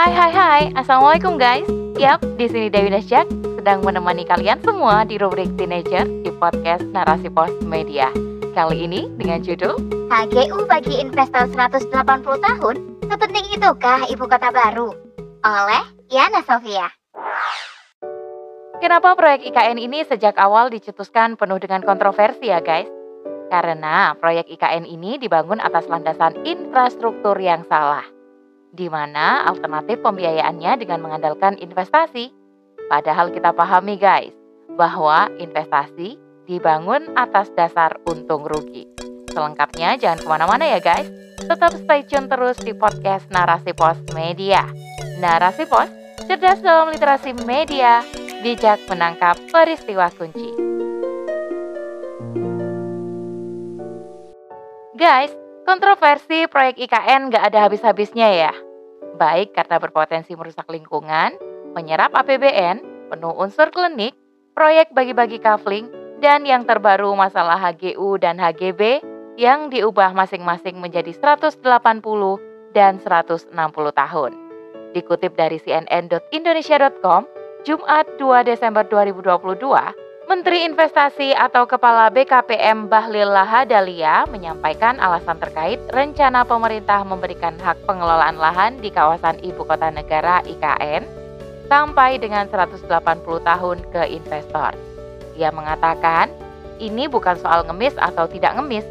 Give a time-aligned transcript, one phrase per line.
[0.00, 1.68] Hai hai hai, Assalamualaikum guys
[2.00, 3.28] Yap, di sini Dewi Nasjak
[3.60, 8.08] sedang menemani kalian semua di rubrik Teenager di podcast Narasi Pos Media
[8.56, 9.76] Kali ini dengan judul
[10.08, 12.76] HGU bagi investor 180 tahun,
[13.12, 14.88] sepenting itukah ibu kota baru?
[15.44, 16.88] Oleh Yana Sofia.
[18.80, 22.88] Kenapa proyek IKN ini sejak awal dicetuskan penuh dengan kontroversi ya guys?
[23.52, 28.19] Karena proyek IKN ini dibangun atas landasan infrastruktur yang salah
[28.70, 32.30] di mana alternatif pembiayaannya dengan mengandalkan investasi.
[32.90, 34.34] Padahal kita pahami guys,
[34.74, 38.86] bahwa investasi dibangun atas dasar untung rugi.
[39.30, 41.06] Selengkapnya jangan ke mana-mana ya guys,
[41.38, 44.66] tetap stay tune terus di podcast Narasi Pos Media.
[45.22, 45.86] Narasi Pos,
[46.26, 48.02] cerdas dalam literasi media,
[48.42, 50.50] bijak menangkap peristiwa kunci.
[54.98, 55.32] Guys,
[55.68, 58.52] Kontroversi proyek IKN gak ada habis-habisnya ya.
[59.20, 61.36] Baik karena berpotensi merusak lingkungan,
[61.76, 64.16] menyerap APBN, penuh unsur klinik,
[64.56, 65.88] proyek bagi-bagi kafling,
[66.20, 69.00] dan yang terbaru masalah HGU dan HGB
[69.40, 71.64] yang diubah masing-masing menjadi 180
[72.76, 73.52] dan 160
[73.96, 74.32] tahun.
[74.92, 77.22] Dikutip dari cnn.indonesia.com,
[77.64, 79.60] Jumat 2 Desember 2022,
[80.30, 88.38] Menteri Investasi atau Kepala BKPM Bahlil Lahadalia menyampaikan alasan terkait rencana pemerintah memberikan hak pengelolaan
[88.38, 91.02] lahan di kawasan Ibu Kota Negara IKN
[91.66, 92.86] sampai dengan 180
[93.42, 94.70] tahun ke investor.
[95.34, 96.30] Ia mengatakan,
[96.78, 98.86] ini bukan soal ngemis atau tidak ngemis.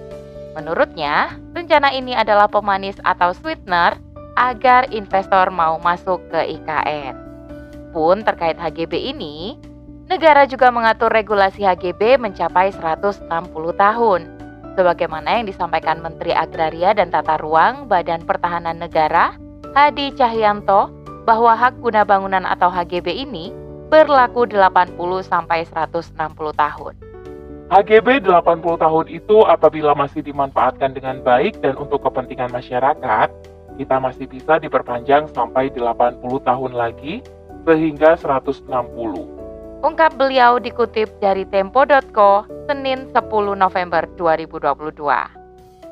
[0.59, 3.95] Menurutnya, rencana ini adalah pemanis atau sweetener
[4.35, 7.15] agar investor mau masuk ke IKN.
[7.95, 9.55] Pun terkait HGB ini,
[10.09, 13.29] Negara juga mengatur regulasi HGB mencapai 160
[13.77, 14.21] tahun.
[14.73, 19.37] Sebagaimana yang disampaikan Menteri Agraria dan Tata Ruang Badan Pertahanan Negara,
[19.77, 20.89] Hadi Cahyanto,
[21.29, 23.53] bahwa hak guna bangunan atau HGB ini
[23.93, 26.17] berlaku 80 sampai 160
[26.57, 26.93] tahun.
[27.69, 33.29] HGB 80 tahun itu apabila masih dimanfaatkan dengan baik dan untuk kepentingan masyarakat,
[33.77, 37.21] kita masih bisa diperpanjang sampai 80 tahun lagi
[37.61, 39.38] sehingga 160.
[39.79, 43.15] Ungkap beliau dikutip dari Tempo.co Senin 10
[43.55, 44.91] November 2022.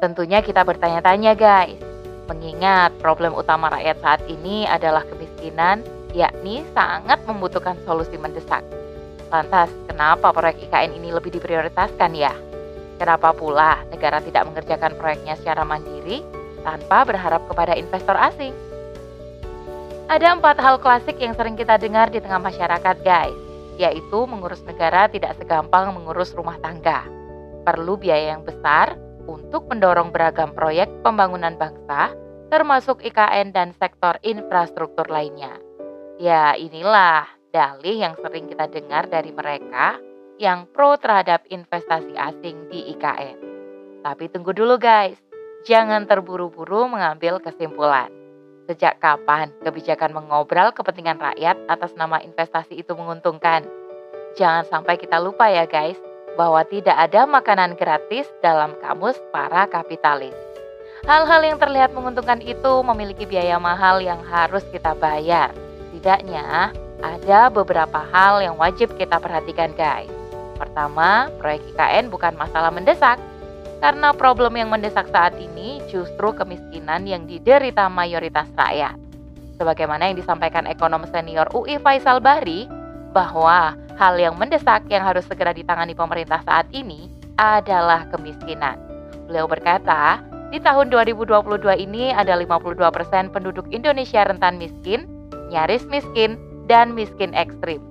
[0.03, 1.79] Tentunya kita bertanya-tanya guys,
[2.27, 8.59] mengingat problem utama rakyat saat ini adalah kemiskinan, yakni sangat membutuhkan solusi mendesak.
[9.31, 12.35] Lantas, kenapa proyek IKN ini lebih diprioritaskan ya?
[12.99, 16.27] Kenapa pula negara tidak mengerjakan proyeknya secara mandiri
[16.67, 18.51] tanpa berharap kepada investor asing?
[20.11, 23.46] Ada empat hal klasik yang sering kita dengar di tengah masyarakat guys
[23.77, 27.05] yaitu mengurus negara tidak segampang mengurus rumah tangga.
[27.63, 28.97] Perlu biaya yang besar
[29.29, 32.11] untuk mendorong beragam proyek pembangunan bangsa,
[32.49, 35.61] termasuk IKN dan sektor infrastruktur lainnya.
[36.17, 39.99] Ya, inilah dalih yang sering kita dengar dari mereka
[40.41, 43.37] yang pro terhadap investasi asing di IKN.
[44.01, 45.17] Tapi tunggu dulu guys,
[45.67, 48.09] jangan terburu-buru mengambil kesimpulan.
[48.67, 53.63] Sejak kapan kebijakan mengobral kepentingan rakyat atas nama investasi itu menguntungkan?
[54.35, 55.95] Jangan sampai kita lupa ya guys,
[56.35, 60.35] bahwa tidak ada makanan gratis dalam kamus para kapitalis.
[61.07, 65.55] Hal-hal yang terlihat menguntungkan itu memiliki biaya mahal yang harus kita bayar.
[65.87, 70.11] Setidaknya, ada beberapa hal yang wajib kita perhatikan guys.
[70.59, 73.15] Pertama, proyek IKN bukan masalah mendesak,
[73.77, 78.97] karena problem yang mendesak saat ini justru kemiskinan yang diderita mayoritas rakyat.
[79.57, 82.69] Sebagaimana yang disampaikan ekonom senior UI Faisal Bahri,
[83.17, 87.09] bahwa hal yang mendesak yang harus segera ditangani pemerintah saat ini
[87.41, 88.77] adalah kemiskinan.
[89.25, 90.21] Beliau berkata,
[90.53, 91.33] di tahun 2022
[91.81, 92.77] ini ada 52%
[93.33, 95.09] penduduk Indonesia rentan miskin,
[95.49, 96.37] nyaris miskin,
[96.69, 97.81] dan miskin ekstrim.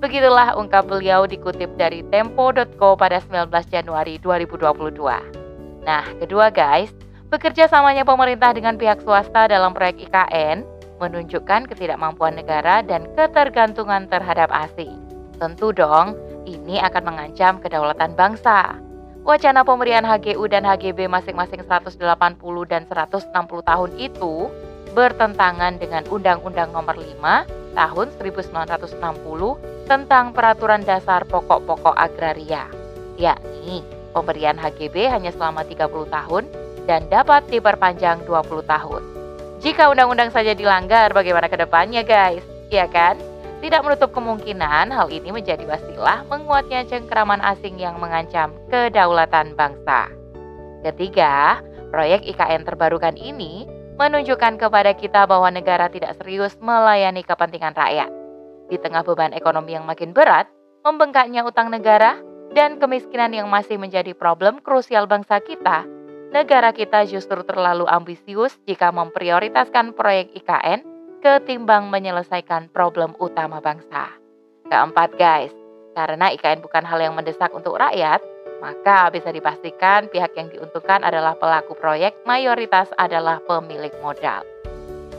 [0.00, 5.35] Begitulah ungkap beliau dikutip dari tempo.co pada 19 Januari 2022.
[5.86, 6.90] Nah, kedua guys,
[7.30, 10.66] bekerja samanya pemerintah dengan pihak swasta dalam proyek IKN
[10.98, 14.98] menunjukkan ketidakmampuan negara dan ketergantungan terhadap asing.
[15.38, 18.74] Tentu dong, ini akan mengancam kedaulatan bangsa.
[19.22, 22.02] Wacana pemberian HGU dan HGB masing-masing 180
[22.66, 23.30] dan 160
[23.62, 24.50] tahun itu
[24.94, 32.70] bertentangan dengan Undang-Undang Nomor 5 tahun 1960 tentang peraturan dasar pokok-pokok agraria,
[33.18, 36.44] yakni pemberian HGB hanya selama 30 tahun
[36.88, 39.02] dan dapat diperpanjang 20 tahun.
[39.60, 42.44] Jika undang-undang saja dilanggar, bagaimana ke depannya guys?
[42.72, 43.20] Ya kan?
[43.60, 50.12] Tidak menutup kemungkinan hal ini menjadi wasilah menguatnya cengkeraman asing yang mengancam kedaulatan bangsa.
[50.84, 53.64] Ketiga, proyek IKN terbarukan ini
[53.96, 58.12] menunjukkan kepada kita bahwa negara tidak serius melayani kepentingan rakyat.
[58.68, 60.46] Di tengah beban ekonomi yang makin berat,
[60.84, 62.20] membengkaknya utang negara,
[62.56, 65.84] dan kemiskinan yang masih menjadi problem krusial bangsa kita,
[66.32, 70.80] negara kita justru terlalu ambisius jika memprioritaskan proyek IKN
[71.20, 74.08] ketimbang menyelesaikan problem utama bangsa.
[74.72, 75.52] Keempat guys,
[75.92, 78.24] karena IKN bukan hal yang mendesak untuk rakyat,
[78.64, 84.40] maka bisa dipastikan pihak yang diuntungkan adalah pelaku proyek, mayoritas adalah pemilik modal.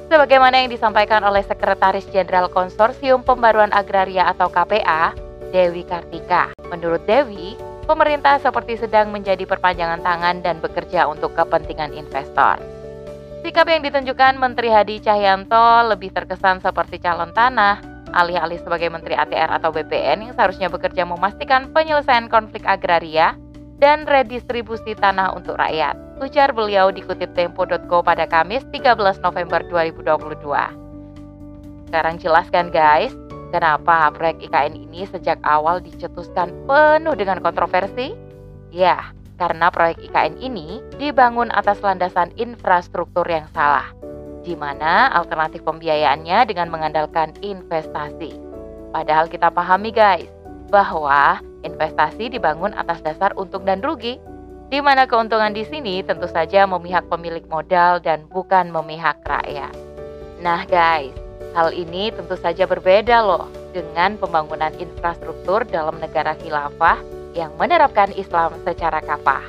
[0.10, 6.52] Sebagaimana yang disampaikan oleh Sekretaris Jenderal Konsorsium Pembaruan Agraria atau KPA, Dewi Kartika.
[6.68, 7.56] Menurut Dewi,
[7.88, 12.60] pemerintah seperti sedang menjadi perpanjangan tangan dan bekerja untuk kepentingan investor.
[13.48, 17.80] Sikap yang ditunjukkan Menteri Hadi Cahyanto lebih terkesan seperti calon tanah,
[18.12, 23.40] alih-alih sebagai Menteri ATR atau BPN yang seharusnya bekerja memastikan penyelesaian konflik agraria
[23.78, 25.96] dan redistribusi tanah untuk rakyat.
[26.18, 30.42] Ujar beliau dikutip Tempo.co pada Kamis 13 November 2022.
[31.88, 33.14] Sekarang jelaskan guys,
[33.54, 38.16] kenapa proyek IKN ini sejak awal dicetuskan penuh dengan kontroversi?
[38.74, 43.98] Ya, karena proyek IKN ini dibangun atas landasan infrastruktur yang salah
[44.48, 48.32] di mana alternatif pembiayaannya dengan mengandalkan investasi.
[48.96, 50.32] Padahal kita pahami guys,
[50.72, 54.16] bahwa investasi dibangun atas dasar untung dan rugi,
[54.72, 59.76] di mana keuntungan di sini tentu saja memihak pemilik modal dan bukan memihak rakyat.
[60.40, 61.12] Nah guys,
[61.54, 67.00] hal ini tentu saja berbeda loh dengan pembangunan infrastruktur dalam negara khilafah
[67.38, 69.46] yang menerapkan Islam secara kafah.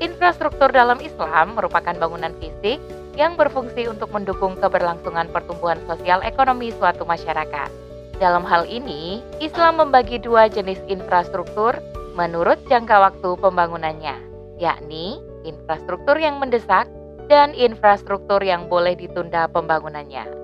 [0.00, 2.80] Infrastruktur dalam Islam merupakan bangunan fisik
[3.20, 7.68] yang berfungsi untuk mendukung keberlangsungan pertumbuhan sosial ekonomi suatu masyarakat.
[8.16, 11.76] Dalam hal ini, Islam membagi dua jenis infrastruktur
[12.16, 14.16] menurut jangka waktu pembangunannya,
[14.56, 16.88] yakni infrastruktur yang mendesak
[17.28, 20.39] dan infrastruktur yang boleh ditunda pembangunannya.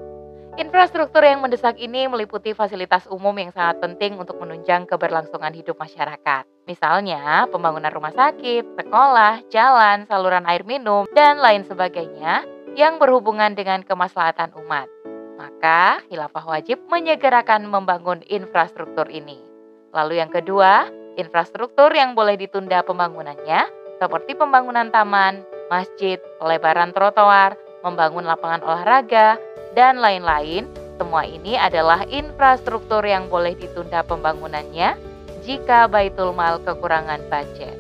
[0.57, 6.49] Infrastruktur yang mendesak ini meliputi fasilitas umum yang sangat penting untuk menunjang keberlangsungan hidup masyarakat.
[6.65, 13.85] Misalnya, pembangunan rumah sakit, sekolah, jalan, saluran air minum, dan lain sebagainya yang berhubungan dengan
[13.85, 14.89] kemaslahatan umat.
[15.37, 19.37] Maka, khilafah wajib menyegerakan membangun infrastruktur ini.
[19.93, 20.89] Lalu yang kedua,
[21.21, 23.69] infrastruktur yang boleh ditunda pembangunannya
[24.01, 29.39] seperti pembangunan taman, masjid, pelebaran trotoar, membangun lapangan olahraga,
[29.79, 30.67] dan lain-lain.
[30.99, 34.99] Semua ini adalah infrastruktur yang boleh ditunda pembangunannya
[35.47, 37.79] jika Baitul Mal kekurangan budget.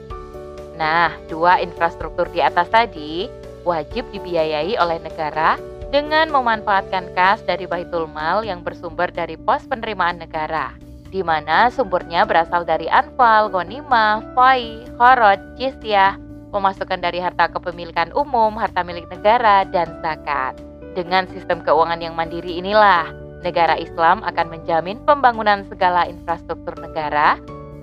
[0.77, 3.27] Nah, dua infrastruktur di atas tadi
[3.65, 5.57] wajib dibiayai oleh negara
[5.89, 10.77] dengan memanfaatkan kas dari Baitul Mal yang bersumber dari pos penerimaan negara,
[11.09, 16.21] di mana sumbernya berasal dari anfal, gonimah, fai, khorot, jizyah,
[16.51, 20.59] pemasukan dari harta kepemilikan umum, harta milik negara, dan zakat.
[20.97, 23.13] Dengan sistem keuangan yang mandiri inilah,
[23.45, 27.37] negara Islam akan menjamin pembangunan segala infrastruktur negara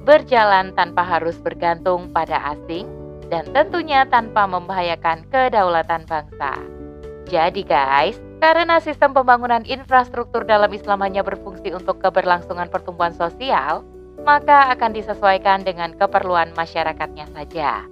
[0.04, 2.90] berjalan tanpa harus bergantung pada asing
[3.32, 6.60] dan tentunya tanpa membahayakan kedaulatan bangsa.
[7.32, 13.88] Jadi guys, karena sistem pembangunan infrastruktur dalam Islam hanya berfungsi untuk keberlangsungan pertumbuhan sosial,
[14.28, 17.88] maka akan disesuaikan dengan keperluan masyarakatnya saja.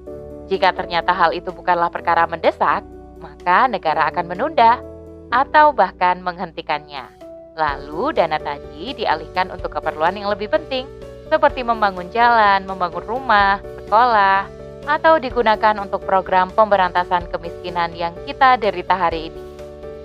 [0.52, 2.84] Jika ternyata hal itu bukanlah perkara mendesak,
[3.24, 4.84] maka negara akan menunda
[5.32, 7.08] atau bahkan menghentikannya.
[7.56, 10.84] Lalu dana tadi dialihkan untuk keperluan yang lebih penting,
[11.32, 14.44] seperti membangun jalan, membangun rumah, sekolah,
[14.92, 19.44] atau digunakan untuk program pemberantasan kemiskinan yang kita derita hari ini.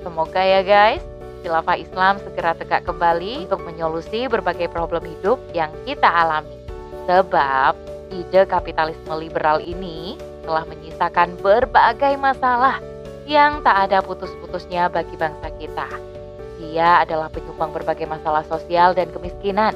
[0.06, 1.02] Semoga ya guys,
[1.42, 6.54] khilafah Islam segera tegak kembali untuk menyolusi berbagai problem hidup yang kita alami.
[7.10, 12.78] Sebab ide kapitalisme liberal ini telah menyisakan berbagai masalah
[13.26, 15.88] yang tak ada putus-putusnya bagi bangsa kita.
[16.62, 19.74] Dia adalah penyumbang berbagai masalah sosial dan kemiskinan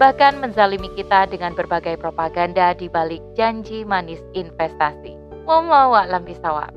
[0.00, 5.12] bahkan menzalimi kita dengan berbagai propaganda di balik janji manis investasi.
[5.44, 6.72] Wallahu a'lam bisawab.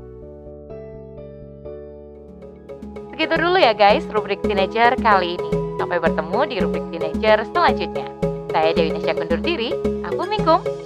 [3.14, 5.50] Segitu dulu ya guys rubrik teenager kali ini.
[5.80, 8.33] Sampai bertemu di rubrik teenager selanjutnya.
[8.54, 9.74] Saya Dewi Nasya kundur diri.
[10.06, 10.22] Aku.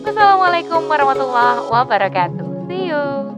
[0.01, 2.65] Wassalamualaikum warahmatullahi wabarakatuh.
[2.65, 3.38] See you.